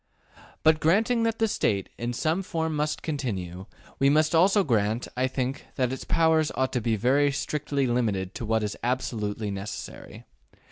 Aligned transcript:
But 0.63 0.79
granting 0.79 1.21
that 1.21 1.37
the 1.37 1.47
State, 1.47 1.89
in 1.99 2.11
some 2.11 2.41
form, 2.41 2.75
must 2.75 3.03
continue, 3.03 3.67
we 3.99 4.09
must 4.09 4.33
also 4.33 4.63
grant, 4.63 5.07
I 5.15 5.27
think, 5.27 5.67
that 5.75 5.93
its 5.93 6.05
powers 6.05 6.51
ought 6.55 6.73
to 6.73 6.81
be 6.81 6.95
very 6.95 7.31
strictly 7.31 7.85
limited 7.85 8.33
to 8.33 8.45
what 8.47 8.63
is 8.63 8.75
absolutely 8.81 9.51
necessary. 9.51 10.25